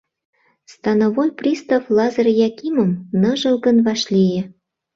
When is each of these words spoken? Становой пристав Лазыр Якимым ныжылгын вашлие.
Становой 0.73 1.29
пристав 1.39 1.81
Лазыр 1.95 2.27
Якимым 2.47 2.91
ныжылгын 3.21 3.77
вашлие. 3.85 4.41